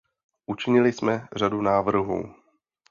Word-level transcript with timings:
Učinili 0.47 0.93
jsme 0.93 1.27
řadu 1.35 1.61
návrhů. 1.61 2.33